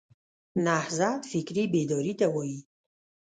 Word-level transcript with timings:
نهضت 0.65 1.21
فکري 1.31 1.63
بیداري 1.73 2.13
ته 2.19 2.25
وایي. 2.33 2.59